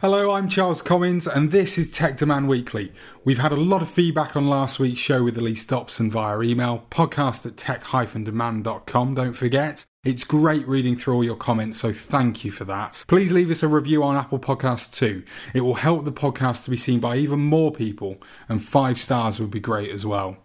[0.00, 2.92] Hello, I'm Charles Collins, and this is Tech Demand Weekly.
[3.24, 6.84] We've had a lot of feedback on last week's show with Elise Dobson via email,
[6.88, 9.86] podcast at tech-demand.com, don't forget.
[10.04, 13.04] It's great reading through all your comments, so thank you for that.
[13.08, 15.24] Please leave us a review on Apple Podcasts too.
[15.52, 19.40] It will help the podcast to be seen by even more people, and five stars
[19.40, 20.36] would be great as well.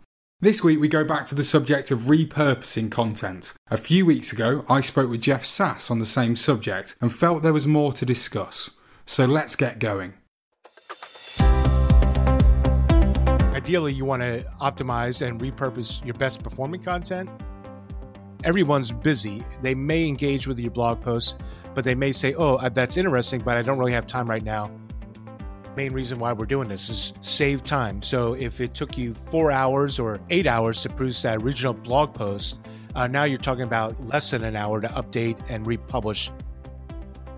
[0.42, 3.54] This week we go back to the subject of repurposing content.
[3.70, 7.44] A few weeks ago, I spoke with Jeff Sass on the same subject and felt
[7.44, 8.72] there was more to discuss.
[9.06, 10.14] So let's get going.
[13.54, 17.30] Ideally, you want to optimize and repurpose your best performing content.
[18.44, 19.44] Everyone's busy.
[19.62, 21.36] They may engage with your blog posts,
[21.74, 24.44] but they may say, Oh, uh, that's interesting, but I don't really have time right
[24.44, 24.70] now.
[25.78, 28.02] Main reason why we're doing this is save time.
[28.02, 32.14] So if it took you four hours or eight hours to produce that original blog
[32.14, 32.60] post,
[32.96, 36.32] uh, now you're talking about less than an hour to update and republish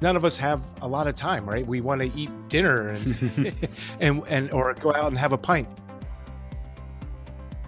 [0.06, 1.66] none of us have a lot of time, right?
[1.66, 3.56] We want to eat dinner and
[4.00, 5.68] and and or go out and have a pint.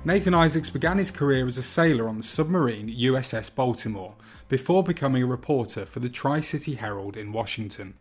[0.05, 4.13] Nathan Isaacs began his career as a sailor on the submarine USS Baltimore
[4.49, 7.95] before becoming a reporter for the Tri City Herald in Washington.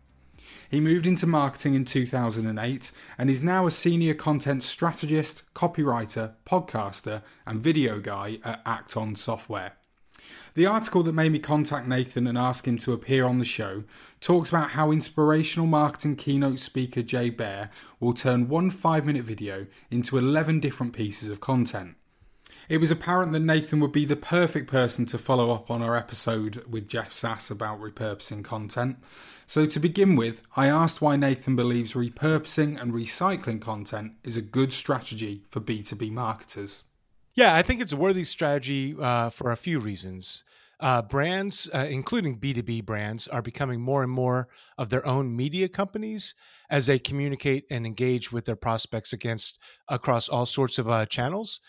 [0.69, 7.23] He moved into marketing in 2008 and is now a senior content strategist, copywriter, podcaster,
[7.47, 9.77] and video guy at Act-On Software.
[10.53, 13.83] The article that made me contact Nathan and ask him to appear on the show
[14.21, 19.67] talks about how inspirational marketing keynote speaker Jay Baer will turn one five minute video
[19.91, 21.95] into 11 different pieces of content.
[22.69, 25.95] It was apparent that Nathan would be the perfect person to follow up on our
[25.95, 28.97] episode with Jeff Sass about repurposing content.
[29.45, 34.41] So, to begin with, I asked why Nathan believes repurposing and recycling content is a
[34.41, 36.83] good strategy for B2B marketers.
[37.37, 40.43] Yeah, I think it's a worthy strategy uh, for a few reasons.
[40.79, 44.47] Uh, brands, uh, including B2B brands, are becoming more and more
[44.79, 46.33] of their own media companies
[46.71, 51.61] as they communicate and engage with their prospects against across all sorts of uh, channels.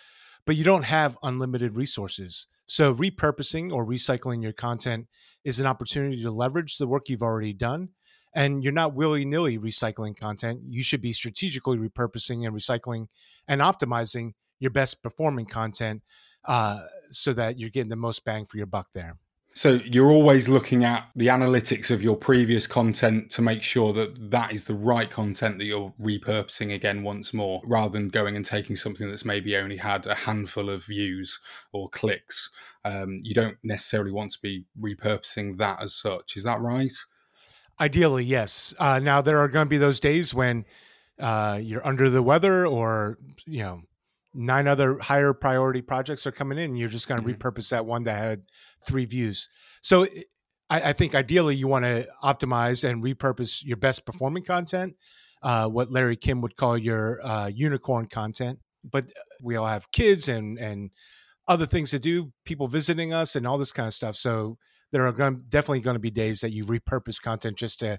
[0.47, 2.47] But you don't have unlimited resources.
[2.65, 5.07] So, repurposing or recycling your content
[5.45, 7.91] is an opportunity to leverage the work you've already done.
[8.35, 10.61] And you're not willy nilly recycling content.
[10.67, 13.09] You should be strategically repurposing and recycling
[13.47, 16.03] and optimizing your best performing content
[16.45, 16.81] uh,
[17.11, 19.17] so that you're getting the most bang for your buck there.
[19.55, 24.31] So you're always looking at the analytics of your previous content to make sure that
[24.31, 28.45] that is the right content that you're repurposing again once more, rather than going and
[28.45, 31.41] taking something that's maybe only had a handful of views
[31.73, 32.51] or clicks.
[32.85, 36.37] Um, you don't necessarily want to be repurposing that as such.
[36.37, 36.93] Is that right?
[37.81, 38.77] Ideally, yes.
[38.79, 40.67] Uh, now there are going to be those days when
[41.19, 43.83] uh, you're under the weather, or you know
[44.35, 46.77] nine other higher priority projects are coming in.
[46.77, 47.41] You're just going to mm-hmm.
[47.41, 48.43] repurpose that one that had
[48.85, 49.49] three views.
[49.81, 50.07] So
[50.71, 54.95] I, I think ideally you want to optimize and repurpose your best performing content,
[55.43, 58.59] uh, what Larry Kim would call your uh, unicorn content.
[58.85, 60.91] But uh, we all have kids and and
[61.47, 64.17] other things to do, people visiting us, and all this kind of stuff.
[64.17, 64.59] So
[64.93, 67.99] there are going definitely going to be days that you repurpose content just to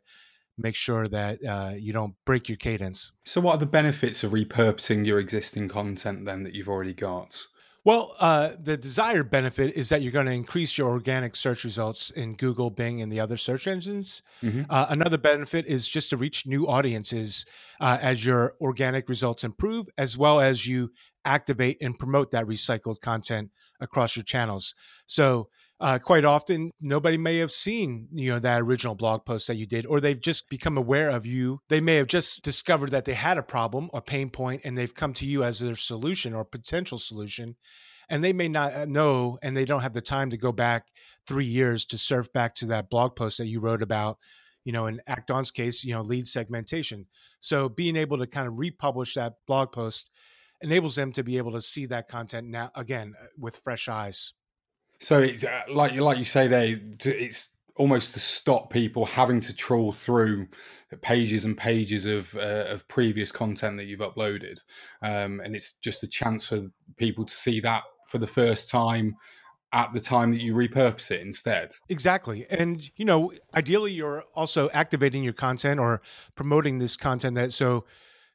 [0.60, 3.12] make sure that uh, you don't break your cadence.
[3.26, 7.48] So, what are the benefits of repurposing your existing content then that you've already got?
[7.86, 12.12] Well, uh, the desired benefit is that you're going to increase your organic search results
[12.12, 14.22] in Google, Bing, and the other search engines.
[14.44, 14.64] Mm-hmm.
[14.70, 17.46] Uh, another benefit is just to reach new audiences
[17.80, 20.92] uh, as your organic results improve, as well as you
[21.24, 23.50] activate and promote that recycled content
[23.80, 24.76] across your channels.
[25.06, 25.48] So,
[25.82, 29.66] uh, quite often nobody may have seen you know that original blog post that you
[29.66, 31.62] did or they've just become aware of you.
[31.70, 34.94] They may have just discovered that they had a problem or pain point and they've
[34.94, 37.56] come to you as their solution or potential solution
[38.10, 40.88] and they may not uh, know and they don't have the time to go back
[41.26, 44.18] three years to surf back to that blog post that you wrote about
[44.66, 47.06] you know in Act-On's case you know lead segmentation.
[47.40, 50.10] So being able to kind of republish that blog post
[50.62, 54.34] enables them to be able to see that content now again uh, with fresh eyes
[55.00, 59.56] so it's uh, like like you say there, it's almost to stop people having to
[59.56, 60.48] trawl through
[61.02, 64.62] pages and pages of uh, of previous content that you've uploaded,
[65.02, 66.68] um, and it's just a chance for
[66.98, 69.16] people to see that for the first time
[69.72, 71.72] at the time that you repurpose it instead.
[71.90, 72.46] Exactly.
[72.50, 76.02] And you know, ideally you're also activating your content or
[76.36, 77.86] promoting this content that so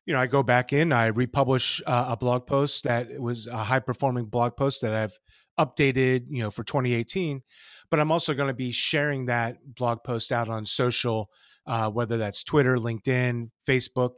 [0.06, 3.56] you know, I go back in, I republish uh, a blog post that was a
[3.56, 5.18] high performing blog post that I've
[5.58, 7.42] updated, you know, for 2018.
[7.90, 11.30] But I'm also going to be sharing that blog post out on social,
[11.66, 14.12] uh, whether that's Twitter, LinkedIn, Facebook.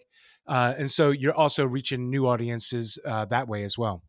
[0.47, 4.03] Uh, and so you're also reaching new audiences uh, that way as well.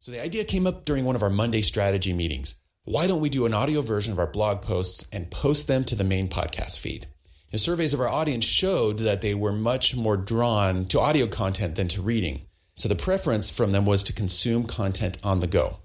[0.00, 2.62] So the idea came up during one of our Monday strategy meetings.
[2.84, 5.94] Why don't we do an audio version of our blog posts and post them to
[5.94, 7.06] the main podcast feed?
[7.52, 11.74] The surveys of our audience showed that they were much more drawn to audio content
[11.74, 12.46] than to reading.
[12.76, 15.78] So the preference from them was to consume content on the go.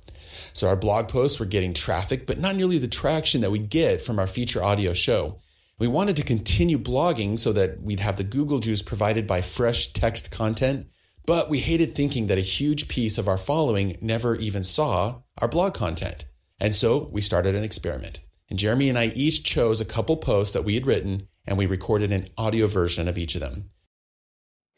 [0.53, 4.01] So our blog posts were getting traffic, but not nearly the traction that we get
[4.01, 5.39] from our feature audio show.
[5.77, 9.91] We wanted to continue blogging so that we'd have the Google juice provided by fresh
[9.91, 10.87] text content,
[11.25, 15.47] but we hated thinking that a huge piece of our following never even saw our
[15.47, 16.25] blog content.
[16.59, 18.21] And so we started an experiment.
[18.49, 21.65] And Jeremy and I each chose a couple posts that we had written and we
[21.65, 23.69] recorded an audio version of each of them.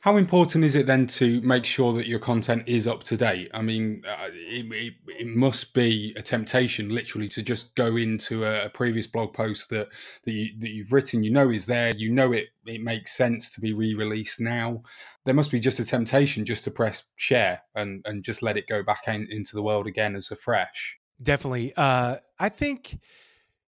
[0.08, 3.52] How important is it then to make sure that your content is up to date?
[3.54, 8.46] I mean, uh, it, it, it, must be a temptation, literally, to just go into
[8.46, 9.90] a, previous blog post that
[10.24, 11.26] that, you, that you've written.
[11.26, 11.94] You know is there.
[11.94, 12.46] You know it.
[12.66, 14.82] It makes sense to be re-released now.
[15.26, 18.70] There must be just a temptation just to press share and and just let it
[18.70, 20.98] go back in, into the world again as a fresh.
[21.22, 21.74] Definitely.
[21.76, 22.98] Uh, I think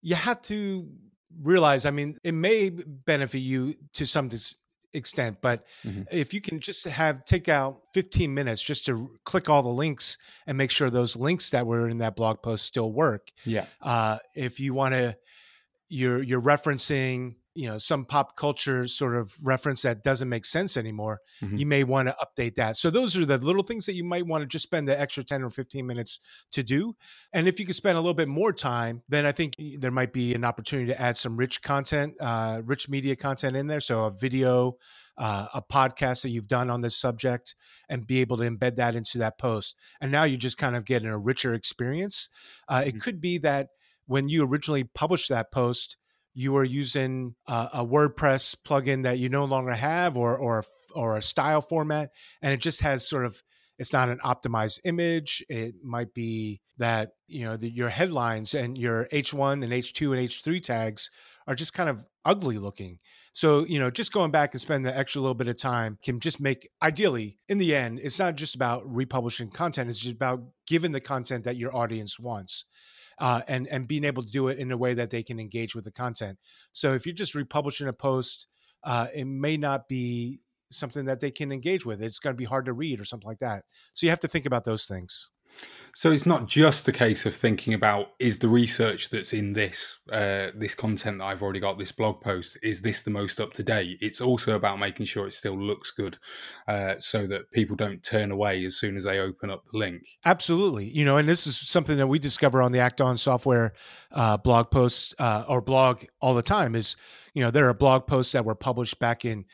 [0.02, 0.88] you have to
[1.43, 1.84] realize.
[1.84, 4.29] I mean, it may benefit you to some
[4.94, 6.02] extent but mm-hmm.
[6.11, 10.19] if you can just have take out 15 minutes just to click all the links
[10.46, 14.19] and make sure those links that were in that blog post still work yeah uh,
[14.35, 15.17] if you want to
[15.88, 20.76] you're you're referencing you know some pop culture sort of reference that doesn't make sense
[20.76, 21.56] anymore mm-hmm.
[21.56, 22.76] you may want to update that.
[22.76, 25.24] So those are the little things that you might want to just spend the extra
[25.24, 26.20] 10 or 15 minutes
[26.52, 26.94] to do.
[27.32, 30.12] And if you could spend a little bit more time then i think there might
[30.12, 33.80] be an opportunity to add some rich content uh, rich media content in there.
[33.80, 34.76] So a video
[35.18, 37.56] uh, a podcast that you've done on this subject
[37.88, 39.76] and be able to embed that into that post.
[40.00, 42.28] And now you just kind of get a richer experience.
[42.68, 42.98] Uh, it mm-hmm.
[43.00, 43.68] could be that
[44.06, 45.96] when you originally published that post
[46.34, 50.64] you are using a, a WordPress plugin that you no longer have or or
[50.94, 52.10] or a style format,
[52.42, 53.42] and it just has sort of
[53.78, 55.44] it's not an optimized image.
[55.48, 60.28] It might be that you know the, your headlines and your H1 and H2 and
[60.28, 61.10] H3 tags
[61.46, 62.98] are just kind of ugly looking.
[63.32, 66.20] So, you know, just going back and spend the extra little bit of time can
[66.20, 70.40] just make ideally in the end, it's not just about republishing content, it's just about
[70.66, 72.66] giving the content that your audience wants
[73.20, 75.75] uh, and and being able to do it in a way that they can engage
[75.75, 76.38] with the content.
[76.73, 78.49] So if you're just republishing a post,
[78.85, 82.03] uh, it may not be something that they can engage with.
[82.03, 83.65] It's going to be hard to read or something like that.
[83.94, 85.31] So you have to think about those things.
[85.98, 89.98] So it's not just the case of thinking about is the research that's in this
[90.12, 93.52] uh, this content that I've already got this blog post is this the most up
[93.54, 93.98] to date?
[94.00, 96.16] It's also about making sure it still looks good,
[96.68, 100.02] uh, so that people don't turn away as soon as they open up the link.
[100.24, 103.72] Absolutely, you know, and this is something that we discover on the Act On software
[104.12, 106.76] uh, blog posts uh, or blog all the time.
[106.76, 106.94] Is
[107.34, 109.44] you know there are blog posts that were published back in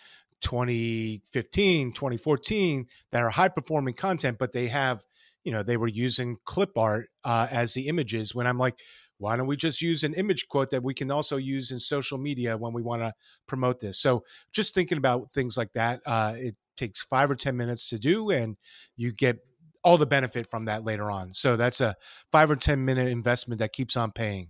[0.42, 5.02] 2015 2014 that are high performing content but they have
[5.44, 8.78] you know they were using clip art uh, as the images when i'm like
[9.18, 12.18] why don't we just use an image quote that we can also use in social
[12.18, 13.12] media when we want to
[13.46, 13.98] promote this?
[13.98, 17.98] So just thinking about things like that uh, it takes five or ten minutes to
[17.98, 18.56] do and
[18.96, 19.38] you get
[19.84, 21.32] all the benefit from that later on.
[21.32, 21.94] So that's a
[22.32, 24.48] five or ten minute investment that keeps on paying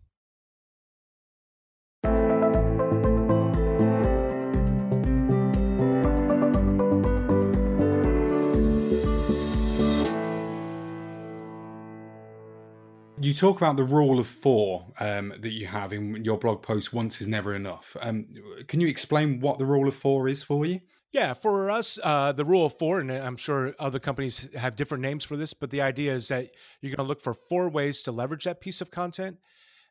[13.25, 16.93] You talk about the rule of four um, that you have in your blog post.
[16.93, 17.97] Once is never enough.
[18.03, 18.26] Um,
[18.69, 20.81] can you explain what the rule of four is for you?
[21.11, 25.01] Yeah, for us, uh, the rule of four, and I'm sure other companies have different
[25.01, 26.51] names for this, but the idea is that
[26.82, 29.39] you're going to look for four ways to leverage that piece of content.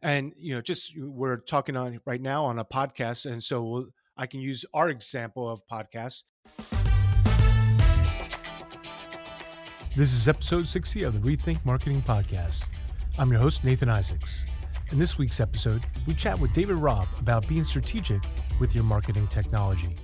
[0.04, 3.88] And you know, just we're talking on right now on a podcast, and so we'll,
[4.16, 6.26] I can use our example of podcast.
[9.96, 12.66] This is episode 60 of the Rethink Marketing Podcast.
[13.20, 14.44] I'm your host, Nathan Isaacs.
[14.92, 18.20] In this week's episode, we chat with David Robb about being strategic
[18.60, 19.96] with your marketing technology.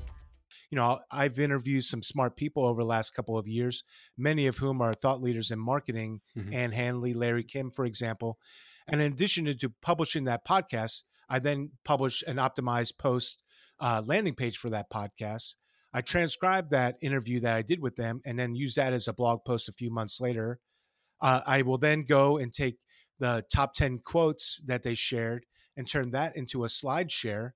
[0.70, 3.84] You know, I've interviewed some smart people over the last couple of years,
[4.16, 6.54] many of whom are thought leaders in marketing, mm-hmm.
[6.54, 8.38] Ann Handley, Larry Kim, for example.
[8.88, 13.42] And in addition to publishing that podcast, I then publish an optimized post
[13.80, 15.56] uh, landing page for that podcast.
[15.92, 19.13] I transcribe that interview that I did with them and then use that as a
[19.13, 20.60] blog post a few months later.
[21.20, 22.78] Uh, I will then go and take
[23.20, 25.46] the top 10 quotes that they shared
[25.78, 27.56] and turn that into a slide share.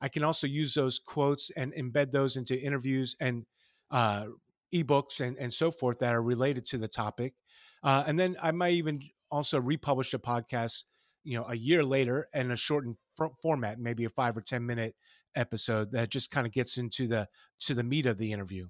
[0.00, 3.44] I can also use those quotes and embed those into interviews and
[3.90, 4.26] uh,
[4.74, 7.34] ebooks and, and so forth that are related to the topic.
[7.82, 9.00] Uh, and then I might even
[9.30, 10.84] also republish a podcast,
[11.24, 14.64] you know, a year later in a shortened f- format, maybe a five or 10
[14.64, 14.94] minute
[15.34, 17.28] episode that just kind of gets into the
[17.60, 18.66] to the meat of the interview.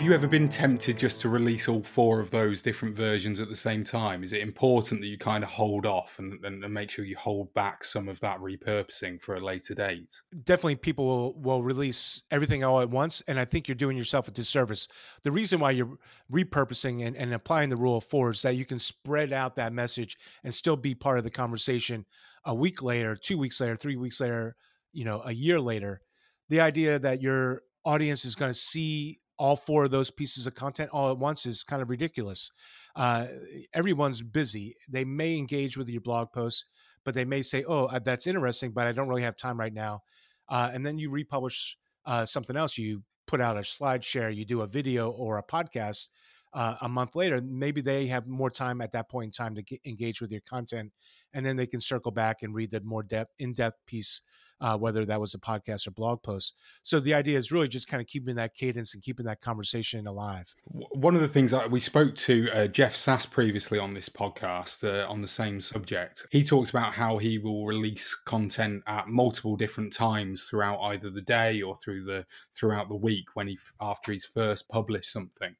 [0.00, 3.50] Have you ever been tempted just to release all four of those different versions at
[3.50, 4.24] the same time?
[4.24, 7.18] Is it important that you kind of hold off and, and, and make sure you
[7.18, 10.22] hold back some of that repurposing for a later date?
[10.44, 14.26] Definitely, people will, will release everything all at once, and I think you're doing yourself
[14.26, 14.88] a disservice.
[15.22, 15.98] The reason why you're
[16.32, 19.74] repurposing and, and applying the rule of four is that you can spread out that
[19.74, 22.06] message and still be part of the conversation
[22.46, 24.56] a week later, two weeks later, three weeks later,
[24.94, 26.00] you know, a year later.
[26.48, 30.54] The idea that your audience is going to see all four of those pieces of
[30.54, 32.52] content all at once is kind of ridiculous.
[32.94, 33.26] Uh,
[33.72, 34.76] everyone's busy.
[34.90, 36.66] They may engage with your blog posts,
[37.04, 39.72] but they may say, "Oh, uh, that's interesting, but I don't really have time right
[39.72, 40.02] now."
[40.50, 42.76] Uh, and then you republish uh, something else.
[42.76, 46.08] You put out a slide share, you do a video or a podcast.
[46.52, 49.62] Uh, a month later, maybe they have more time at that point in time to
[49.62, 50.92] get, engage with your content,
[51.32, 54.20] and then they can circle back and read the more depth, in-depth piece
[54.60, 56.54] uh, whether that was a podcast or blog post.
[56.82, 60.06] So the idea is really just kind of keeping that cadence and keeping that conversation
[60.06, 60.54] alive.
[60.64, 64.84] One of the things that we spoke to uh, Jeff Sass previously on this podcast
[64.84, 66.26] uh, on the same subject.
[66.30, 71.22] He talks about how he will release content at multiple different times throughout either the
[71.22, 75.54] day or through the throughout the week when he after he's first published something.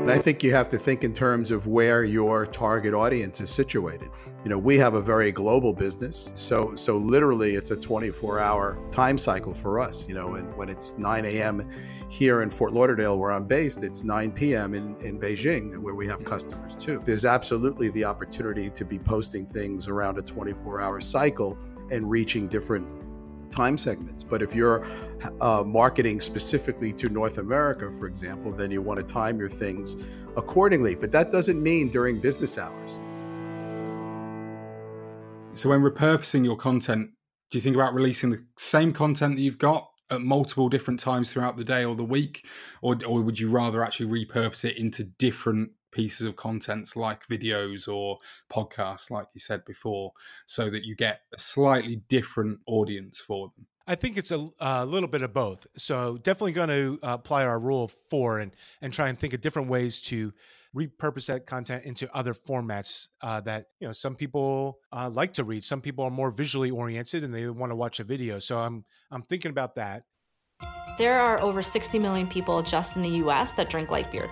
[0.00, 3.50] And I think you have to think in terms of where your target audience is
[3.50, 4.08] situated.
[4.42, 9.18] You know, we have a very global business, so so literally it's a 24-hour time
[9.18, 10.08] cycle for us.
[10.08, 11.70] You know, and when it's 9 a.m.
[12.08, 14.74] here in Fort Lauderdale, where I'm based, it's 9 p.m.
[14.74, 17.02] in in Beijing, where we have customers too.
[17.04, 21.58] There's absolutely the opportunity to be posting things around a 24-hour cycle
[21.90, 22.88] and reaching different
[23.50, 24.24] time segments.
[24.24, 24.86] But if you're
[25.40, 29.96] uh, marketing specifically to North America, for example, then you want to time your things
[30.36, 30.94] accordingly.
[30.94, 32.98] But that doesn't mean during business hours.
[35.52, 37.10] So, when repurposing your content,
[37.50, 41.32] do you think about releasing the same content that you've got at multiple different times
[41.32, 42.46] throughout the day or the week?
[42.82, 47.88] Or, or would you rather actually repurpose it into different pieces of contents like videos
[47.88, 48.18] or
[48.50, 50.12] podcasts, like you said before,
[50.46, 53.66] so that you get a slightly different audience for them?
[53.86, 55.66] I think it's a, a little bit of both.
[55.76, 59.40] So definitely going to apply our rule of four and and try and think of
[59.40, 60.32] different ways to
[60.76, 65.44] repurpose that content into other formats uh, that you know some people uh, like to
[65.44, 65.64] read.
[65.64, 68.38] Some people are more visually oriented and they want to watch a video.
[68.38, 70.04] So I'm I'm thinking about that.
[70.98, 73.54] There are over 60 million people just in the U.S.
[73.54, 74.30] that drink light beer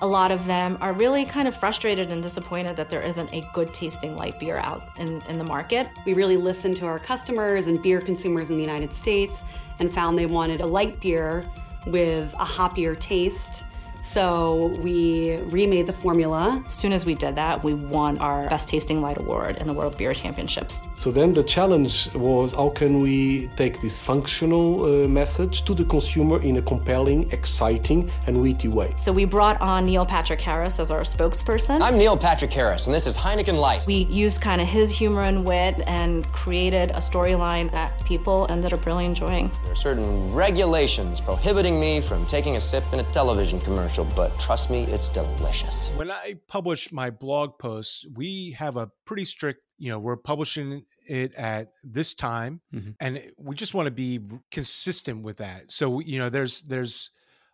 [0.00, 3.48] a lot of them are really kind of frustrated and disappointed that there isn't a
[3.52, 5.88] good tasting light beer out in, in the market.
[6.06, 9.42] We really listened to our customers and beer consumers in the United States
[9.80, 11.44] and found they wanted a light beer
[11.86, 13.64] with a hoppier taste
[14.00, 16.62] so we remade the formula.
[16.64, 19.72] As soon as we did that, we won our Best Tasting Light Award in the
[19.72, 20.82] World Beer Championships.
[20.96, 25.84] So then the challenge was how can we take this functional uh, message to the
[25.84, 28.94] consumer in a compelling, exciting, and witty way?
[28.98, 31.80] So we brought on Neil Patrick Harris as our spokesperson.
[31.80, 33.86] I'm Neil Patrick Harris, and this is Heineken Light.
[33.86, 38.72] We used kind of his humor and wit and created a storyline that people ended
[38.72, 39.50] up really enjoying.
[39.64, 44.04] There are certain regulations prohibiting me from taking a sip in a television commercial commercial,
[44.14, 45.90] but trust me, it's delicious.
[45.96, 50.82] When I publish my blog posts, we have a pretty strict, you know, we're publishing
[51.06, 52.90] it at this time mm-hmm.
[53.00, 55.70] and we just want to be consistent with that.
[55.70, 57.12] So, you know, there's there's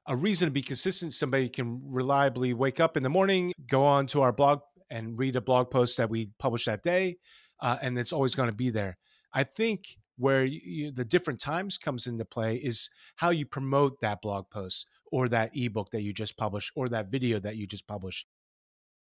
[0.09, 1.15] a reason to be consistent.
[1.15, 4.59] Somebody can reliably wake up in the morning, go on to our blog
[4.91, 7.17] and read a blog post that we publish that day,
[7.61, 8.99] uh, and it's always going to be there.
[9.33, 9.85] I think
[10.17, 14.89] where you, the different times comes into play is how you promote that blog post
[15.11, 18.27] or that ebook that you just published or that video that you just published.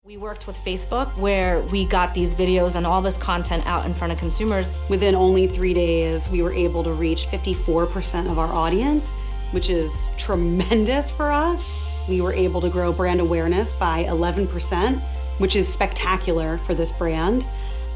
[0.04, 3.94] We worked with Facebook where we got these videos and all this content out in
[3.94, 4.68] front of consumers.
[4.88, 9.08] Within only three days, we were able to reach 54% of our audience,
[9.52, 11.64] which is tremendous for us.
[12.08, 15.00] We were able to grow brand awareness by 11%,
[15.38, 17.46] which is spectacular for this brand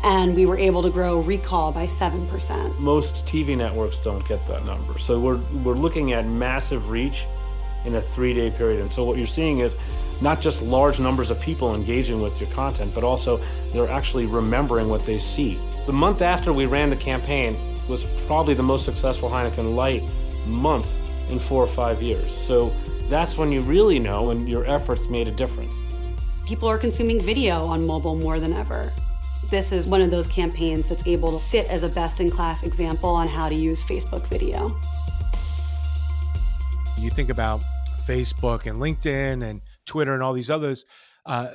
[0.02, 2.78] and we were able to grow recall by 7%.
[2.78, 4.98] Most TV networks don't get that number.
[4.98, 7.26] So we're, we're looking at massive reach
[7.84, 8.80] in a three day period.
[8.80, 9.76] And so what you're seeing is
[10.20, 13.40] not just large numbers of people engaging with your content, but also
[13.72, 15.58] they're actually remembering what they see.
[15.86, 17.56] The month after we ran the campaign
[17.88, 20.02] was probably the most successful Heineken Light
[20.46, 22.36] month in four or five years.
[22.36, 22.72] So
[23.08, 25.72] that's when you really know and your efforts made a difference.
[26.46, 28.92] People are consuming video on mobile more than ever.
[29.50, 32.64] This is one of those campaigns that's able to sit as a best in class
[32.64, 34.74] example on how to use Facebook video.
[36.98, 37.60] You think about
[38.06, 40.84] Facebook and LinkedIn and Twitter and all these others,
[41.26, 41.50] uh,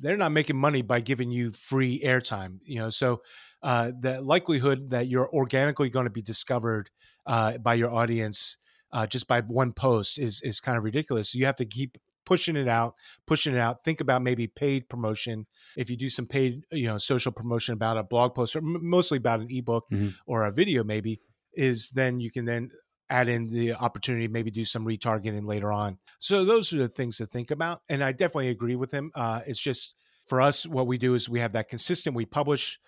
[0.00, 2.58] they're not making money by giving you free airtime.
[2.64, 3.22] You know, so
[3.62, 6.90] uh, the likelihood that you're organically going to be discovered
[7.26, 8.58] uh, by your audience
[8.92, 11.34] uh, just by one post is is kind of ridiculous.
[11.34, 11.96] You have to keep
[12.30, 12.94] pushing it out,
[13.26, 13.82] pushing it out.
[13.82, 15.48] Think about maybe paid promotion.
[15.76, 19.18] If you do some paid, you know, social promotion about a blog post or mostly
[19.18, 20.10] about an ebook mm-hmm.
[20.26, 21.20] or a video, maybe
[21.54, 22.70] is then you can then
[23.08, 25.98] add in the opportunity maybe do some retargeting later on.
[26.20, 27.82] So those are the things to think about.
[27.88, 29.10] And I definitely agree with him.
[29.12, 29.96] Uh, it's just
[30.28, 32.14] for us, what we do is we have that consistent.
[32.14, 32.78] We publish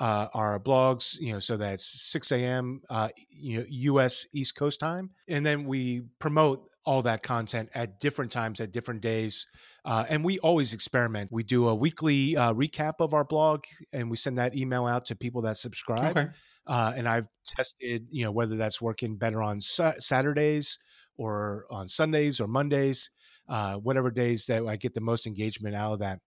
[0.00, 2.80] uh, our blogs, you know, so that's 6 a.m.
[2.88, 4.26] Uh, you know, U.S.
[4.32, 9.02] East Coast time, and then we promote all that content at different times at different
[9.02, 9.46] days,
[9.84, 11.30] uh, and we always experiment.
[11.30, 15.04] We do a weekly uh, recap of our blog, and we send that email out
[15.06, 16.16] to people that subscribe.
[16.16, 16.30] Okay.
[16.66, 20.78] Uh, and I've tested, you know, whether that's working better on sa- Saturdays
[21.18, 23.10] or on Sundays or Mondays,
[23.48, 26.20] uh, whatever days that I get the most engagement out of that.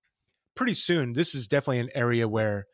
[0.55, 2.65] Pretty soon, this is definitely an area where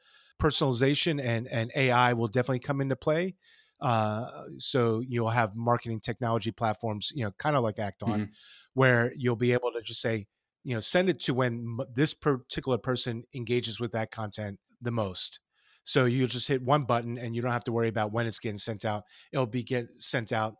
[0.41, 3.35] personalization and and AI will definitely come into play.
[3.81, 8.31] Uh, so you'll have marketing technology platforms, you know, kind of like Act On, mm-hmm.
[8.73, 10.25] where you'll be able to just say,
[10.63, 15.39] you know, send it to when this particular person engages with that content the most.
[15.83, 18.39] So you just hit one button and you don't have to worry about when it's
[18.39, 19.03] getting sent out.
[19.31, 20.55] It'll be get sent out,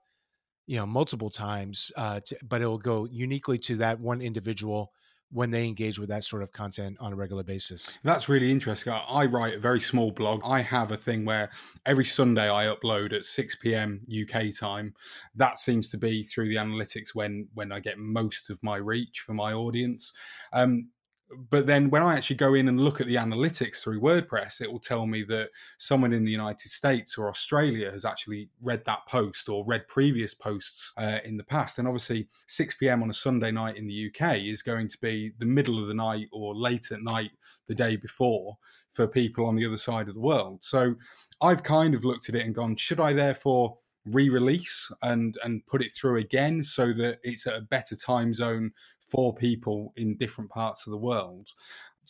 [0.65, 4.91] you know, multiple times, uh, to, but it will go uniquely to that one individual
[5.31, 7.97] when they engage with that sort of content on a regular basis.
[8.03, 8.93] That's really interesting.
[8.93, 10.41] I write a very small blog.
[10.43, 11.49] I have a thing where
[11.85, 14.01] every Sunday I upload at 6 p.m.
[14.09, 14.93] UK time.
[15.35, 19.19] That seems to be through the analytics when when I get most of my reach
[19.19, 20.13] for my audience.
[20.51, 20.89] Um,
[21.49, 24.71] but then when I actually go in and look at the analytics through WordPress, it
[24.71, 29.05] will tell me that someone in the United States or Australia has actually read that
[29.07, 31.77] post or read previous posts uh, in the past.
[31.77, 33.03] And obviously, 6 p.m.
[33.03, 35.93] on a Sunday night in the UK is going to be the middle of the
[35.93, 37.31] night or late at night
[37.67, 38.57] the day before
[38.91, 40.63] for people on the other side of the world.
[40.63, 40.95] So
[41.41, 43.77] I've kind of looked at it and gone, should I therefore?
[44.05, 48.71] re-release and and put it through again so that it's at a better time zone
[49.09, 51.51] for people in different parts of the world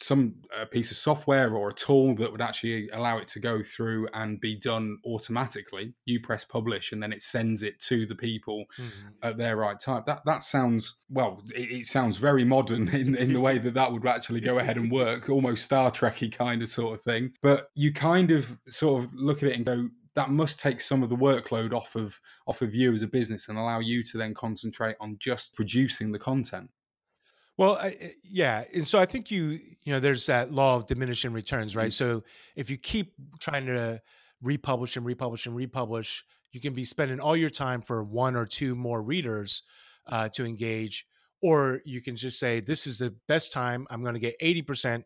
[0.01, 3.61] some a piece of software or a tool that would actually allow it to go
[3.61, 5.93] through and be done automatically.
[6.05, 9.09] You press publish and then it sends it to the people mm-hmm.
[9.23, 10.03] at their right time.
[10.07, 13.91] That that sounds well it, it, sounds very modern in, in the way that that
[13.91, 17.33] would actually go ahead and work almost star trekky kind of sort of thing.
[17.41, 21.03] But you kind of sort of look at it and go that must take some
[21.03, 24.17] of the workload off of off of you as a business and allow you to
[24.17, 26.69] then concentrate on just producing the content
[27.59, 31.33] well, I, yeah, and so I think you you know there's that law of diminishing
[31.33, 31.89] returns, right?
[31.89, 32.21] Mm-hmm.
[32.21, 32.23] So
[32.55, 34.01] if you keep trying to
[34.41, 38.45] republish and republish and republish, you can be spending all your time for one or
[38.45, 39.63] two more readers
[40.07, 41.05] uh, to engage,
[41.41, 43.85] or you can just say this is the best time.
[43.89, 45.03] I'm going to get eighty percent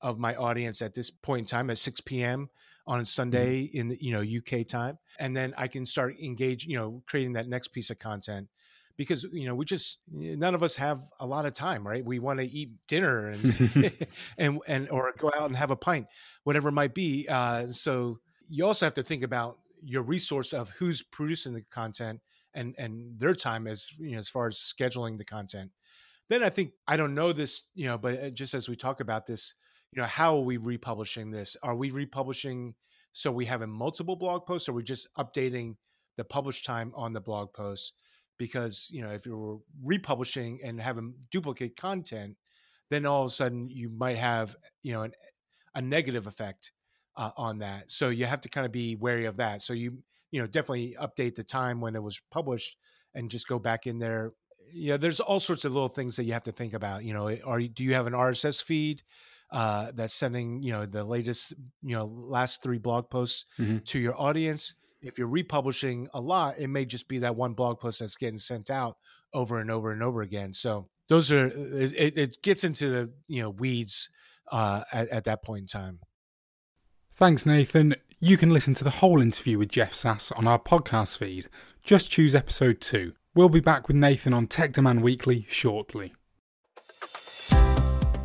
[0.00, 2.50] of my audience at this point in time at 6 p.m.
[2.88, 3.04] on mm-hmm.
[3.04, 3.92] Sunday mm-hmm.
[3.92, 7.46] in you know UK time, and then I can start engage, you know, creating that
[7.46, 8.48] next piece of content
[8.96, 12.04] because you know we just none of us have a lot of time right?
[12.04, 13.92] We want to eat dinner and
[14.38, 16.06] and and or go out and have a pint
[16.44, 20.68] whatever it might be uh, so you also have to think about your resource of
[20.70, 22.20] who's producing the content
[22.54, 25.70] and and their time as you know as far as scheduling the content.
[26.28, 29.00] Then i think i don't know this you know but uh, just as we talk
[29.00, 29.54] about this
[29.92, 31.56] you know how are we republishing this?
[31.62, 32.74] Are we republishing
[33.12, 35.76] so we have a multiple blog posts or are we just updating
[36.16, 37.92] the publish time on the blog post
[38.38, 42.36] because you know if you're republishing and having duplicate content
[42.90, 45.12] then all of a sudden you might have you know an,
[45.74, 46.72] a negative effect
[47.16, 47.90] uh, on that.
[47.90, 49.62] So you have to kind of be wary of that.
[49.62, 49.98] So you
[50.30, 52.76] you know definitely update the time when it was published
[53.14, 54.32] and just go back in there.
[54.72, 57.36] Yeah there's all sorts of little things that you have to think about you know
[57.44, 59.02] are you, do you have an rss feed
[59.50, 63.78] uh, that's sending you know the latest you know last three blog posts mm-hmm.
[63.84, 67.80] to your audience if you're republishing a lot, it may just be that one blog
[67.80, 68.96] post that's getting sent out
[69.34, 70.52] over and over and over again.
[70.52, 74.08] So those are it, it gets into the you know weeds
[74.50, 76.00] uh, at, at that point in time.
[77.14, 77.94] Thanks, Nathan.
[78.20, 81.48] You can listen to the whole interview with Jeff Sass on our podcast feed.
[81.82, 83.14] Just choose episode two.
[83.34, 86.14] We'll be back with Nathan on Tech Demand Weekly shortly.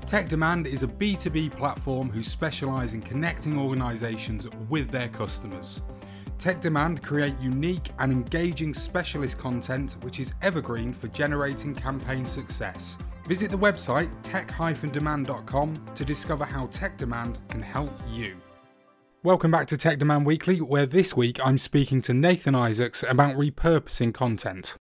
[0.05, 5.81] Tech Demand is a B2B platform who specialise in connecting organisations with their customers.
[6.37, 12.95] Tech Demand create unique and engaging specialist content which is evergreen for generating campaign success.
[13.25, 18.37] Visit the website tech-demand.com to discover how Tech Demand can help you.
[19.23, 23.35] Welcome back to Tech Demand Weekly, where this week I'm speaking to Nathan Isaacs about
[23.35, 24.75] repurposing content.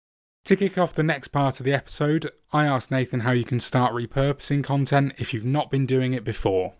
[0.46, 3.60] To kick off the next part of the episode, I asked Nathan how you can
[3.60, 6.74] start repurposing content if you've not been doing it before.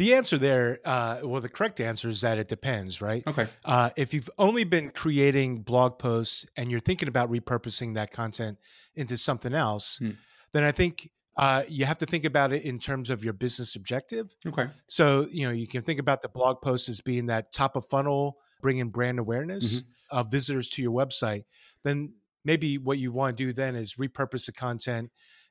[0.00, 3.22] The answer there, uh, well, the correct answer is that it depends, right?
[3.26, 3.46] Okay.
[3.66, 8.56] Uh, if you've only been creating blog posts and you're thinking about repurposing that content
[8.94, 10.12] into something else, Hmm.
[10.54, 13.76] then I think uh, you have to think about it in terms of your business
[13.76, 14.34] objective.
[14.46, 14.68] Okay.
[14.88, 17.84] So, you know, you can think about the blog post as being that top of
[17.90, 20.18] funnel, bringing brand awareness Mm-hmm.
[20.18, 21.44] of visitors to your website.
[21.84, 25.10] Then maybe what you want to do then is repurpose the content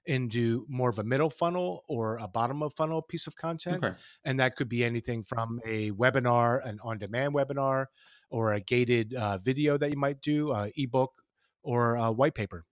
[0.10, 3.84] into more of a middle funnel or a bottom of funnel piece of content.
[3.84, 3.96] Okay.
[4.26, 7.86] And that could be anything from a webinar, an on demand webinar,
[8.32, 11.22] or a gated uh, video that you might do, uh, ebook,
[11.62, 12.66] or a white paper.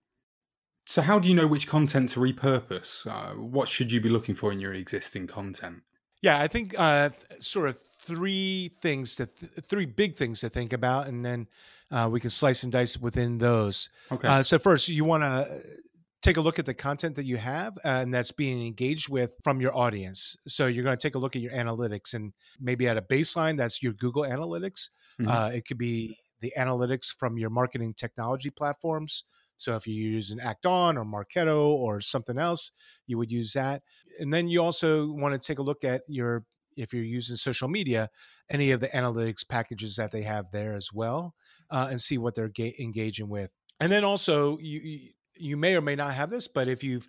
[0.86, 3.06] So, how do you know which content to repurpose?
[3.06, 5.82] Uh, what should you be looking for in your existing content?
[6.22, 10.48] Yeah, I think uh, th- sort of three things to th- three big things to
[10.48, 11.46] think about, and then
[11.90, 13.90] uh, we can slice and dice within those.
[14.10, 14.26] Okay.
[14.26, 15.60] Uh, so first, you want to
[16.20, 19.32] take a look at the content that you have uh, and that's being engaged with
[19.44, 20.36] from your audience.
[20.46, 23.56] So you're going to take a look at your analytics, and maybe at a baseline,
[23.56, 24.90] that's your Google Analytics.
[25.20, 25.28] Mhm.
[25.28, 29.24] Uh, it could be the analytics from your marketing technology platforms.
[29.56, 32.70] So if you use an Act-On or Marketo or something else,
[33.08, 33.82] you would use that.
[34.20, 36.44] And then you also want to take a look at your
[36.76, 38.08] if you're using social media,
[38.50, 41.34] any of the analytics packages that they have there as well,
[41.70, 43.50] uh, and see what they're ga- engaging with.
[43.80, 47.08] And then also you you- you may or may not have this, but if you've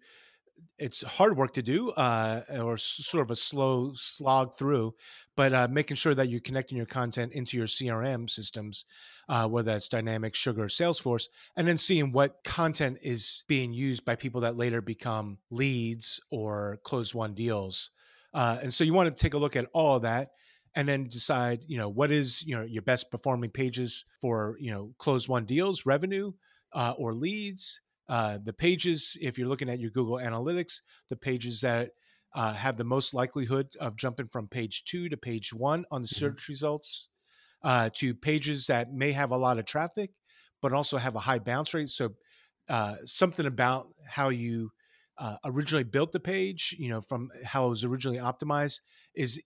[0.78, 4.94] it's hard work to do uh, or sort of a slow slog through
[5.36, 8.86] but uh, making sure that you're connecting your content into your crm systems
[9.30, 14.04] uh, whether that's dynamic sugar or salesforce and then seeing what content is being used
[14.06, 17.92] by people that later become leads or closed won deals
[18.34, 20.32] uh, and so you want to take a look at all of that
[20.76, 24.72] and then decide you know what is you know your best performing pages for you
[24.72, 26.32] know closed won deals revenue
[26.74, 31.62] uh, or leads uh, the pages, if you're looking at your Google Analytics, the pages
[31.62, 31.92] that
[32.34, 36.08] uh, have the most likelihood of jumping from page two to page one on the
[36.08, 37.10] search results,
[37.64, 40.10] uh, to pages that may have a lot of traffic,
[40.62, 41.90] but also have a high bounce rate.
[41.90, 42.10] So,
[42.68, 44.72] uh, something about how you
[45.20, 48.80] uh, originally built the page, you know, from how it was originally optimized,
[49.16, 49.42] is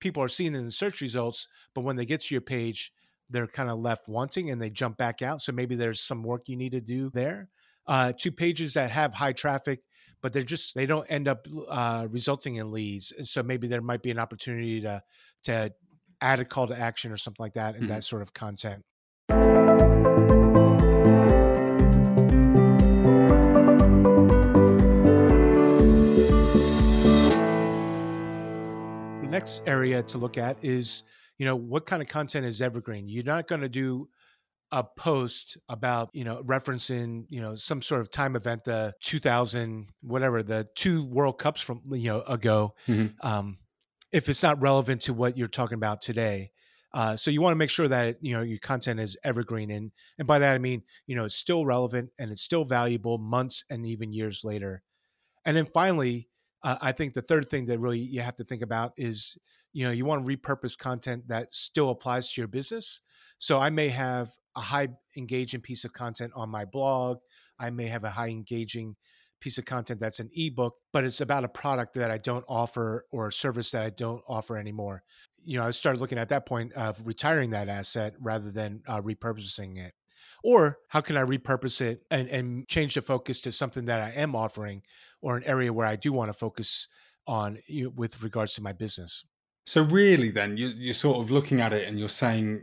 [0.00, 2.92] people are seeing in the search results, but when they get to your page,
[3.30, 5.40] they're kind of left wanting and they jump back out.
[5.40, 7.48] So maybe there's some work you need to do there
[7.86, 9.80] uh, to pages that have high traffic,
[10.22, 13.12] but they're just they don't end up uh, resulting in leads.
[13.12, 15.02] And so maybe there might be an opportunity to
[15.44, 15.72] to
[16.20, 17.88] add a call to action or something like that in Mhm.
[17.88, 18.82] that sort of content.
[29.22, 31.02] The next area to look at is,
[31.38, 33.08] you know, what kind of content is evergreen?
[33.08, 34.08] You're not going to do
[34.74, 39.86] a post about you know referencing you know some sort of time event the 2000
[40.02, 42.74] whatever the two world cups from you know ago.
[42.88, 43.14] Mhm.
[43.22, 43.58] um
[44.10, 46.50] if it's not relevant to what you're talking about today.
[46.92, 49.92] Uh, so you want to make sure that you know your content is evergreen and
[50.18, 53.64] and by that i mean you know it's still relevant and it's still valuable months
[53.70, 54.82] and even years later.
[55.44, 56.28] And then finally
[56.64, 59.38] uh, i think the third thing that really you have to think about is
[59.72, 63.02] you know you want to repurpose content that still applies to your business
[63.38, 67.18] so I may have a high engaging piece of content on my blog.
[67.58, 68.96] I may have a high engaging
[69.40, 73.04] piece of content that's an ebook, but it's about a product that I don't offer
[73.10, 75.02] or a service that I don't offer anymore.
[75.42, 79.02] You know, I started looking at that point of retiring that asset rather than uh,
[79.02, 79.92] repurposing it.
[80.42, 84.10] Or how can I repurpose it and, and change the focus to something that I
[84.12, 84.82] am offering
[85.20, 86.88] or an area where I do want to focus
[87.26, 89.24] on you know, with regards to my business?
[89.66, 92.60] So really, then you, you're sort of looking at it and you're saying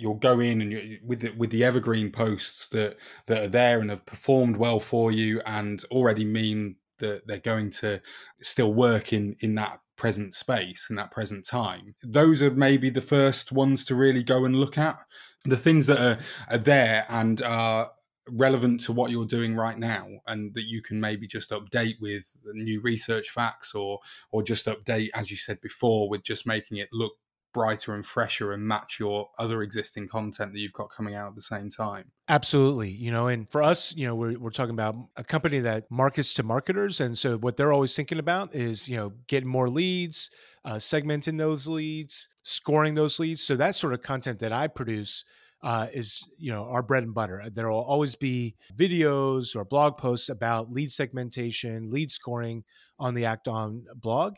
[0.00, 3.80] you'll go in and you, with the, with the evergreen posts that that are there
[3.80, 8.00] and have performed well for you and already mean that they're going to
[8.40, 11.94] still work in in that present space in that present time.
[12.02, 14.98] Those are maybe the first ones to really go and look at
[15.44, 17.90] the things that are, are there and are
[18.28, 22.34] relevant to what you're doing right now and that you can maybe just update with
[22.52, 23.98] new research facts or
[24.30, 27.12] or just update as you said before with just making it look
[27.52, 31.34] brighter and fresher and match your other existing content that you've got coming out at
[31.34, 32.90] the same time Absolutely.
[32.90, 36.32] You know, and for us, you know, we're, we're talking about a company that markets
[36.34, 37.00] to marketers.
[37.00, 40.30] And so what they're always thinking about is, you know, getting more leads,
[40.64, 43.42] uh, segmenting those leads, scoring those leads.
[43.42, 45.24] So that sort of content that I produce
[45.64, 47.42] uh, is, you know, our bread and butter.
[47.52, 52.62] There will always be videos or blog posts about lead segmentation, lead scoring
[53.00, 54.34] on the Act On blog.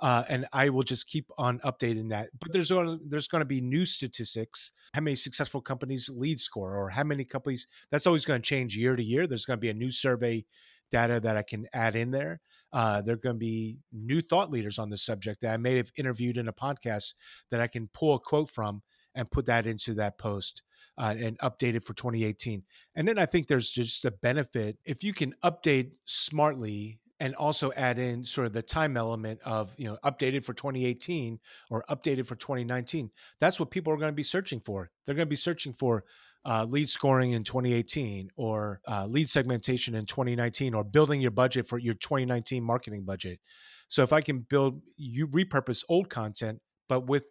[0.00, 2.28] Uh, and I will just keep on updating that.
[2.38, 4.72] But there's going to, there's going to be new statistics.
[4.92, 7.66] How many successful companies lead score, or how many companies?
[7.90, 9.26] That's always going to change year to year.
[9.26, 10.44] There's going to be a new survey
[10.90, 12.40] data that I can add in there.
[12.72, 15.76] Uh, there are going to be new thought leaders on the subject that I may
[15.76, 17.14] have interviewed in a podcast
[17.50, 18.82] that I can pull a quote from
[19.14, 20.62] and put that into that post
[20.98, 22.62] uh, and update it for 2018.
[22.94, 27.72] And then I think there's just a benefit if you can update smartly and also
[27.72, 31.38] add in sort of the time element of you know updated for 2018
[31.70, 34.90] or updated for 2019 that's what people are going to be searching for.
[35.04, 36.04] They're going to be searching for
[36.44, 41.66] uh, lead scoring in 2018 or uh, lead segmentation in 2019 or building your budget
[41.66, 43.40] for your 2019 marketing budget.
[43.88, 47.24] So if i can build you repurpose old content but with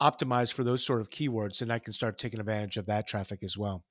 [0.00, 3.40] optimized for those sort of keywords and i can start taking advantage of that traffic
[3.42, 3.82] as well.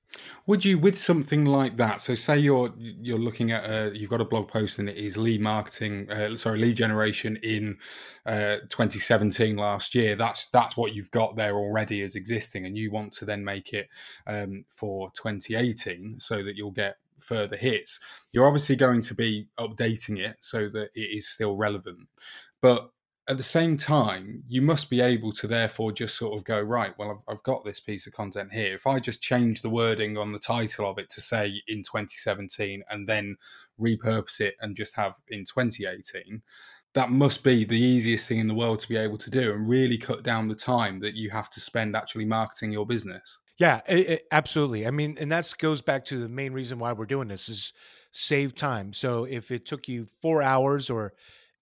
[0.46, 4.20] Would you with something like that so say you're you're looking at a, you've got
[4.20, 7.76] a blog post and it is lead marketing uh, sorry lead generation in
[8.24, 12.90] uh, 2017 last year that's that's what you've got there already as existing and you
[12.90, 13.88] want to then make it
[14.26, 18.00] um, for 2018 so that you'll get further hits.
[18.32, 22.08] You're obviously going to be updating it so that it is still relevant.
[22.62, 22.90] But
[23.28, 26.96] at the same time, you must be able to therefore just sort of go, right,
[26.96, 28.74] well, I've, I've, got this piece of content here.
[28.74, 32.84] If I just change the wording on the title of it to say in 2017
[32.88, 33.36] and then
[33.80, 36.40] repurpose it and just have in 2018,
[36.94, 39.68] that must be the easiest thing in the world to be able to do and
[39.68, 43.38] really cut down the time that you have to spend actually marketing your business.
[43.58, 44.86] Yeah, it, it, absolutely.
[44.86, 47.72] I mean, and that goes back to the main reason why we're doing this is
[48.12, 48.92] save time.
[48.92, 51.14] So if it took you four hours or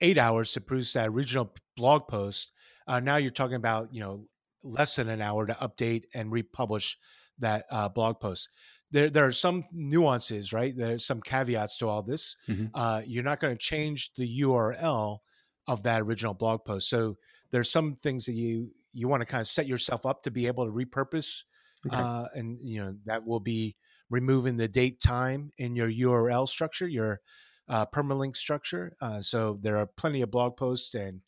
[0.05, 2.53] eight hours to produce that original blog post.
[2.87, 4.25] Uh, now you're talking about you know
[4.62, 6.99] less than an hour to update and republish
[7.38, 8.51] that uh, blog post.
[8.90, 10.73] There, there are some nuances, right?
[10.77, 12.37] There's some caveats to all this.
[12.49, 12.67] Mm-hmm.
[12.75, 15.19] Uh, you're not going to change the URL
[15.67, 16.88] of that original blog post.
[16.88, 17.17] So
[17.51, 20.47] there's some things that you you want to kind of set yourself up to be
[20.47, 21.45] able to repurpose,
[21.87, 21.97] okay.
[21.97, 23.75] uh, and you know that will be
[24.11, 27.21] removing the date time in your URL structure, your
[27.68, 28.96] uh, permalink structure.
[29.00, 31.20] Uh, so there are plenty of blog posts and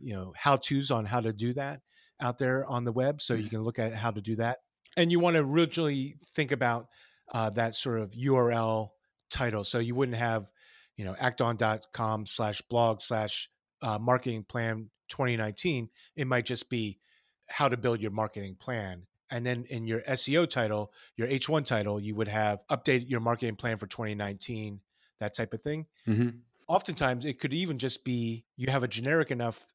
[0.00, 1.80] you know how tos on how to do that
[2.20, 3.20] out there on the web.
[3.20, 3.50] So you mm-hmm.
[3.50, 4.58] can look at how to do that,
[4.96, 6.88] and you want to originally think about
[7.32, 8.90] uh, that sort of URL
[9.30, 9.64] title.
[9.64, 10.50] So you wouldn't have
[10.96, 13.48] you know act-on.com slash blog slash
[13.82, 15.90] uh, marketing plan 2019.
[16.16, 16.98] It might just be
[17.46, 22.00] how to build your marketing plan and then in your SEO title, your H1 title,
[22.00, 24.80] you would have updated your marketing plan for 2019
[25.20, 25.86] that type of thing.
[26.08, 26.30] Mm-hmm.
[26.68, 29.66] Oftentimes, it could even just be you have a generic enough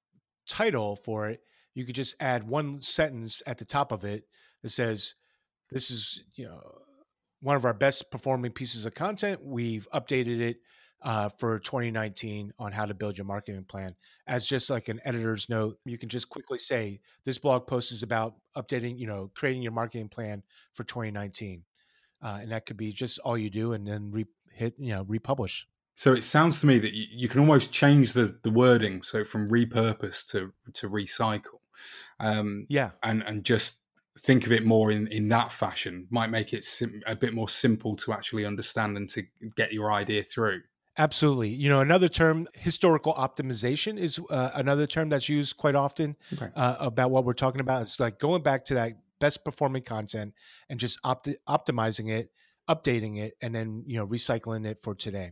[0.47, 1.41] title for it.
[1.75, 4.25] You could just add one sentence at the top of it
[4.63, 5.15] that says,
[5.69, 6.61] "This is you know
[7.41, 9.43] one of our best performing pieces of content.
[9.43, 10.57] We've updated it
[11.01, 13.95] uh, for 2019 on how to build your marketing plan.
[14.27, 18.03] As just like an editor's note, you can just quickly say this blog post is
[18.03, 21.63] about updating, you know, creating your marketing plan for 2019,
[22.21, 24.25] uh, and that could be just all you do, and then re-
[24.59, 25.67] hit you know republish.
[25.95, 29.23] So it sounds to me that you, you can almost change the the wording, so
[29.23, 31.59] from repurpose to to recycle.
[32.19, 33.77] Um, yeah, and and just
[34.19, 37.49] think of it more in in that fashion might make it sim- a bit more
[37.49, 39.23] simple to actually understand and to
[39.55, 40.61] get your idea through.
[40.97, 41.47] Absolutely.
[41.47, 46.49] You know, another term, historical optimization, is uh, another term that's used quite often okay.
[46.57, 47.83] uh, about what we're talking about.
[47.83, 50.33] It's like going back to that best performing content
[50.69, 52.31] and just opt- optimizing it
[52.69, 55.31] updating it and then you know recycling it for today.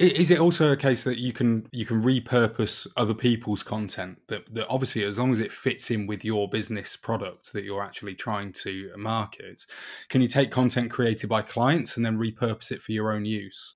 [0.00, 4.42] Is it also a case that you can you can repurpose other people's content that,
[4.54, 8.14] that obviously as long as it fits in with your business product that you're actually
[8.14, 9.66] trying to market
[10.08, 13.74] can you take content created by clients and then repurpose it for your own use?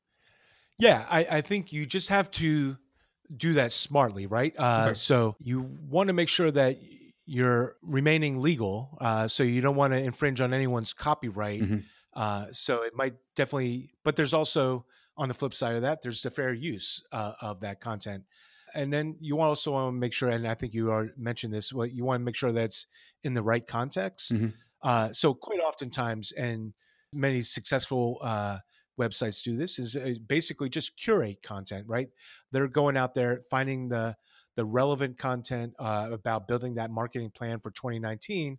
[0.78, 2.78] Yeah i, I think you just have to
[3.36, 4.54] do that smartly, right?
[4.58, 4.94] Uh, okay.
[4.94, 6.78] So you want to make sure that
[7.26, 8.98] you're remaining legal.
[9.00, 11.62] Uh, so you don't want to infringe on anyone's copyright.
[11.62, 11.78] Mm-hmm.
[12.14, 14.84] Uh, so it might definitely, but there's also
[15.16, 18.24] on the flip side of that, there's the fair use uh, of that content.
[18.74, 21.72] And then you also want to make sure, and I think you are mentioned this,
[21.72, 22.86] well, you want to make sure that's
[23.22, 24.32] in the right context.
[24.32, 24.48] Mm-hmm.
[24.82, 26.72] Uh, so quite oftentimes, and
[27.12, 28.58] many successful uh,
[28.98, 32.08] websites do this is uh, basically just curate content right
[32.52, 34.14] they're going out there finding the
[34.56, 38.58] the relevant content uh, about building that marketing plan for 2019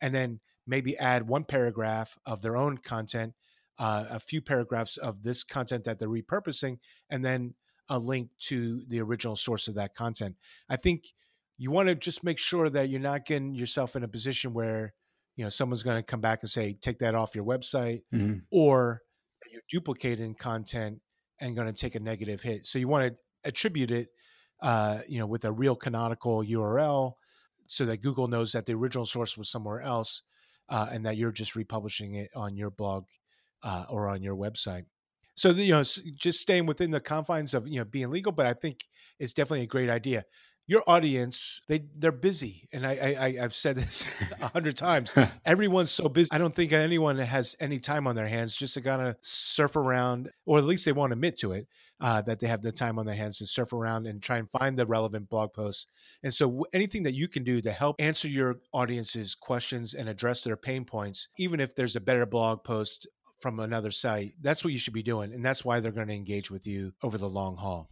[0.00, 3.34] and then maybe add one paragraph of their own content
[3.78, 6.78] uh, a few paragraphs of this content that they're repurposing
[7.10, 7.54] and then
[7.90, 10.34] a link to the original source of that content
[10.70, 11.04] i think
[11.58, 14.94] you want to just make sure that you're not getting yourself in a position where
[15.36, 18.38] you know someone's going to come back and say take that off your website mm-hmm.
[18.50, 19.02] or
[19.54, 21.00] you're duplicating content
[21.40, 22.66] and going to take a negative hit.
[22.66, 24.08] So you want to attribute it
[24.60, 27.12] uh, you know, with a real canonical URL,
[27.66, 30.22] so that Google knows that the original source was somewhere else,
[30.68, 33.04] uh, and that you're just republishing it on your blog
[33.62, 34.84] uh, or on your website.
[35.34, 38.54] So you know, just staying within the confines of you know being legal, but I
[38.54, 38.80] think
[39.18, 40.24] it's definitely a great idea
[40.66, 44.04] your audience they they're busy and i i i've said this
[44.40, 45.14] a hundred times.
[45.44, 46.28] Everyone's so busy.
[46.30, 49.76] I don't think anyone has any time on their hands just to kind of surf
[49.76, 51.66] around or at least they won't admit to it
[52.00, 54.50] uh, that they have the time on their hands to surf around and try and
[54.50, 55.86] find the relevant blog posts.
[56.22, 60.42] And so anything that you can do to help answer your audience's questions and address
[60.42, 63.06] their pain points even if there's a better blog post
[63.40, 66.14] from another site that's what you should be doing and that's why they're going to
[66.14, 67.88] engage with you over the long haul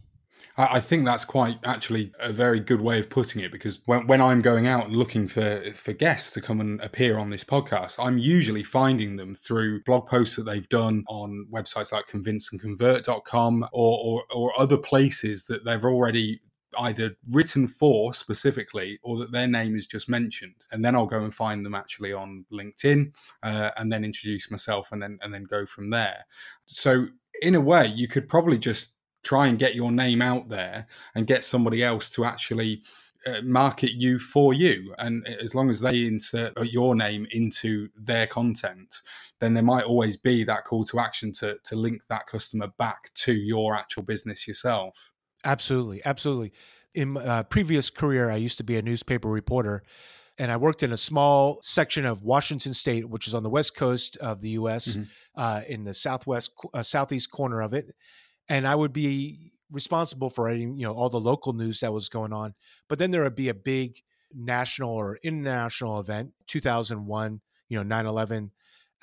[0.55, 4.21] I think that's quite actually a very good way of putting it because when, when
[4.21, 8.03] I'm going out and looking for, for guests to come and appear on this podcast,
[8.03, 13.99] I'm usually finding them through blog posts that they've done on websites like convinceandconvert.com or,
[13.99, 16.39] or, or other places that they've already
[16.79, 20.67] either written for specifically or that their name is just mentioned.
[20.71, 24.91] And then i'll go and find them actually on linkedin uh, and then introduce myself
[24.91, 26.25] and then and then go from there.
[26.65, 27.07] So
[27.41, 28.92] in a way you could probably just
[29.23, 32.83] try and get your name out there and get somebody else to actually
[33.25, 34.93] uh, market you for you.
[34.97, 39.01] And as long as they insert your name into their content,
[39.39, 43.13] then there might always be that call to action to, to link that customer back
[43.15, 45.13] to your actual business yourself.
[45.45, 46.01] Absolutely.
[46.05, 46.51] Absolutely.
[46.93, 49.83] In my uh, previous career, I used to be a newspaper reporter
[50.37, 53.75] and I worked in a small section of Washington State, which is on the west
[53.75, 55.03] coast of the U.S., mm-hmm.
[55.35, 57.95] uh, in the southwest, uh, southeast corner of it
[58.49, 62.09] and I would be responsible for writing, you know, all the local news that was
[62.09, 62.53] going on.
[62.87, 64.01] But then there would be a big
[64.33, 68.51] national or international event, 2001, you know, 9/11.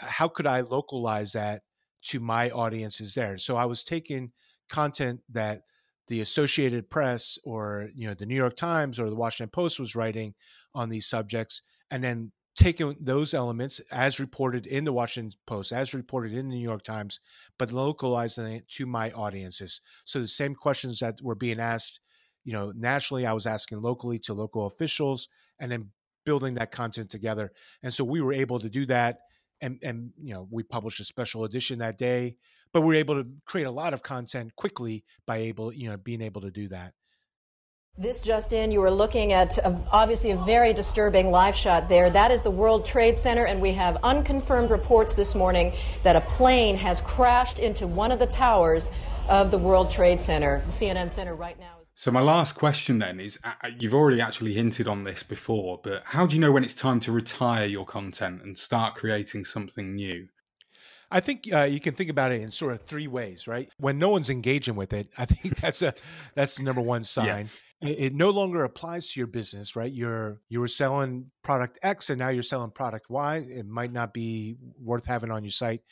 [0.00, 1.62] Uh, how could I localize that
[2.03, 3.38] to my audiences there?
[3.38, 4.33] So I was taking
[4.68, 5.62] content that
[6.09, 9.94] the Associated Press or you know the New York Times or the Washington Post was
[9.94, 10.35] writing
[10.74, 15.94] on these subjects, and then taking those elements as reported in the Washington Post, as
[15.94, 17.20] reported in the New York Times,
[17.58, 19.80] but localizing it to my audiences.
[20.04, 22.00] So the same questions that were being asked,
[22.44, 25.28] you know, nationally, I was asking locally to local officials,
[25.60, 25.90] and then
[26.24, 27.52] building that content together.
[27.82, 29.18] And so we were able to do that.
[29.62, 32.38] And, and you know we published a special edition that day
[32.72, 35.98] but we were able to create a lot of content quickly by able you know
[35.98, 36.94] being able to do that
[38.00, 42.08] this just in, you were looking at a, obviously a very disturbing live shot there.
[42.08, 46.22] That is the World Trade Center, and we have unconfirmed reports this morning that a
[46.22, 48.90] plane has crashed into one of the towers
[49.28, 50.62] of the World Trade Center.
[50.64, 51.74] The CNN Center right now.
[51.94, 55.78] So my last question then is: uh, uh, You've already actually hinted on this before,
[55.84, 59.44] but how do you know when it's time to retire your content and start creating
[59.44, 60.26] something new?
[61.10, 63.68] I think uh, you can think about it in sort of three ways, right?
[63.78, 65.92] When no one's engaging with it, I think that's a
[66.34, 67.26] that's the number one sign.
[67.26, 67.44] Yeah
[67.82, 69.92] it no longer applies to your business right?
[69.92, 73.36] You're you were selling product x and now you're selling product y.
[73.36, 75.82] It might not be worth having on your site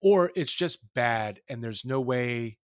[0.00, 2.58] or it's just bad and there's no way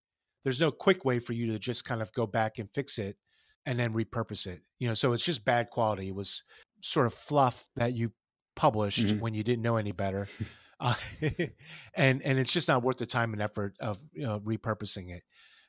[0.43, 3.17] there's no quick way for you to just kind of go back and fix it
[3.65, 4.93] and then repurpose it you know?
[4.95, 6.07] So it's just bad quality.
[6.07, 6.43] It was
[6.81, 8.11] sort of fluff that you
[8.55, 9.19] published mm-hmm.
[9.19, 10.27] when you didn't know any better
[10.79, 10.95] uh,
[11.93, 15.23] and and it's just not worth the time and effort of you know repurposing it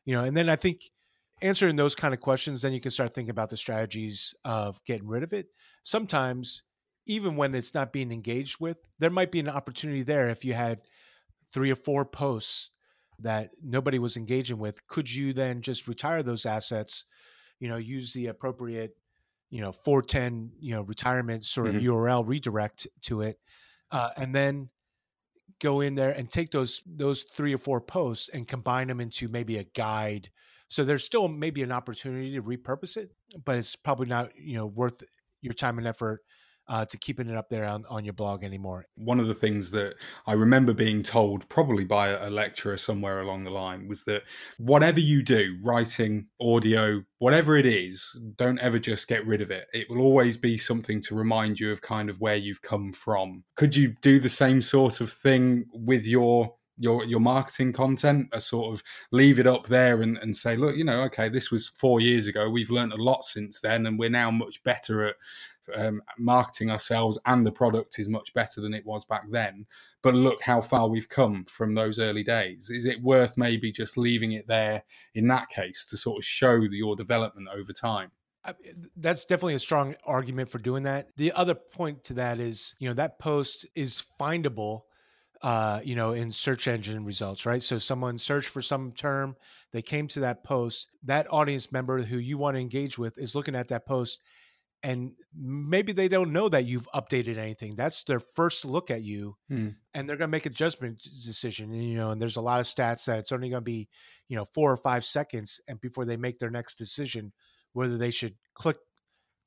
[0.04, 0.24] you know?
[0.24, 0.80] And then i think
[1.42, 5.06] answering those kind of questions, then you can start thinking about the strategies of getting
[5.06, 5.48] rid of it.
[5.82, 6.62] Sometimes,
[7.06, 10.54] even when it's not being engaged with, there might be an opportunity there if you
[10.54, 10.80] had
[11.52, 12.70] three or four posts
[13.18, 14.86] that nobody was engaging with.
[14.86, 17.04] Could you then just retire those assets?
[17.60, 18.96] You know, use the appropriate,
[19.50, 21.86] you know, 410, you know, retirement sort of mm-hmm.
[21.86, 23.38] URL redirect to it,
[23.90, 24.70] uh, and then
[25.60, 29.28] go in there and take those those three or four posts and combine them into
[29.28, 30.28] maybe a guide
[30.72, 33.10] so there's still maybe an opportunity to repurpose it,
[33.44, 35.02] but it's probably not you know worth
[35.42, 36.22] your time and effort
[36.66, 38.86] uh, to keeping it up there on, on your blog anymore.
[38.94, 43.44] One of the things that I remember being told, probably by a lecturer somewhere along
[43.44, 44.22] the line, was that
[44.56, 49.66] whatever you do, writing, audio, whatever it is, don't ever just get rid of it.
[49.74, 53.44] It will always be something to remind you of kind of where you've come from.
[53.56, 58.40] Could you do the same sort of thing with your your your marketing content a
[58.40, 61.68] sort of leave it up there and, and say look you know okay this was
[61.68, 62.50] four years ago.
[62.50, 65.14] We've learned a lot since then and we're now much better at
[65.76, 69.64] um, marketing ourselves and the product is much better than it was back then.
[70.02, 72.68] But look how far we've come from those early days.
[72.68, 74.82] Is it worth maybe just leaving it there
[75.14, 78.10] in that case to sort of show your development over time?
[78.96, 81.10] That's definitely a strong argument for doing that.
[81.16, 84.82] The other point to that is you know that post is findable
[85.42, 87.62] uh, you know, in search engine results, right?
[87.62, 89.36] So someone searched for some term,
[89.72, 90.88] they came to that post.
[91.04, 94.20] That audience member who you want to engage with is looking at that post,
[94.84, 97.76] and maybe they don't know that you've updated anything.
[97.76, 99.70] That's their first look at you, Hmm.
[99.94, 101.72] and they're going to make a judgment decision.
[101.72, 103.88] And, you know, and there's a lot of stats that it's only going to be,
[104.28, 107.32] you know, four or five seconds, and before they make their next decision,
[107.72, 108.76] whether they should click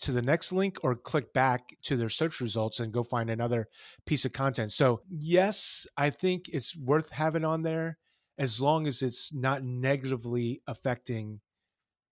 [0.01, 3.67] to the next link or click back to their search results and go find another
[4.05, 4.71] piece of content.
[4.71, 7.97] So, yes, I think it's worth having on there
[8.37, 11.39] as long as it's not negatively affecting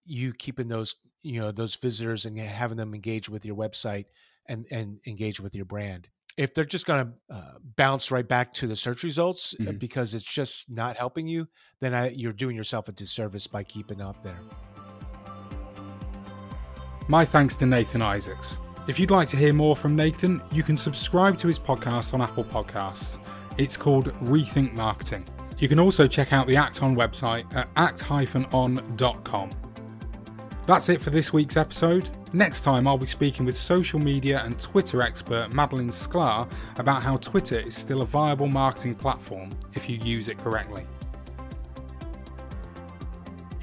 [0.05, 4.05] you keeping those, you know, those visitors and having them engage with your website
[4.47, 6.07] and and engage with your brand.
[6.35, 9.79] If they're just going to uh, bounce right back to the search results uh, Mhm.
[9.79, 11.47] because it's just not helping you,
[11.79, 14.39] then I, you're doing yourself a disservice by keeping up there.
[17.09, 18.59] My thanks to Nathan Isaacs.
[18.87, 22.21] If you'd like to hear more from Nathan, you can subscribe to his podcast on
[22.21, 23.19] Apple Podcasts.
[23.57, 25.25] It's called Rethink Marketing.
[25.57, 29.51] You can also check out the Act-On website at act-on.com.
[30.65, 32.09] That's it for this week's episode.
[32.31, 37.17] Next time, I'll be speaking with social media and Twitter expert Madalyn Sklar about how
[37.17, 40.85] Twitter is still a viable marketing platform if you use it correctly.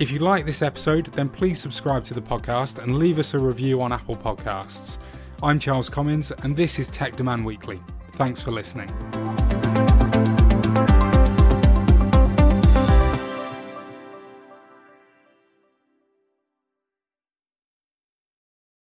[0.00, 3.38] If you like this episode, then please subscribe to the podcast and leave us a
[3.38, 4.96] review on Apple Podcasts.
[5.42, 7.82] I'm Charles Commins, and this is Tech Demand Weekly.
[8.12, 8.88] Thanks for listening.